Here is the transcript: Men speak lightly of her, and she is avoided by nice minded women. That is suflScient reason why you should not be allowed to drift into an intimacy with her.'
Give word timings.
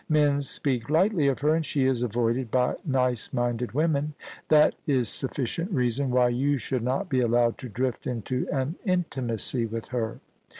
Men 0.09 0.41
speak 0.41 0.89
lightly 0.89 1.27
of 1.27 1.41
her, 1.41 1.53
and 1.53 1.63
she 1.63 1.85
is 1.85 2.01
avoided 2.01 2.49
by 2.49 2.73
nice 2.83 3.31
minded 3.31 3.73
women. 3.73 4.15
That 4.49 4.73
is 4.87 5.07
suflScient 5.09 5.67
reason 5.69 6.09
why 6.09 6.29
you 6.29 6.57
should 6.57 6.81
not 6.81 7.07
be 7.07 7.19
allowed 7.19 7.59
to 7.59 7.69
drift 7.69 8.07
into 8.07 8.47
an 8.51 8.77
intimacy 8.83 9.67
with 9.67 9.89
her.' 9.89 10.19